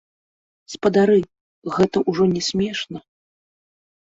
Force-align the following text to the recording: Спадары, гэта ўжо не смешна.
Спадары, 0.73 1.17
гэта 1.75 1.97
ўжо 2.09 2.23
не 2.33 2.41
смешна. 2.49 2.99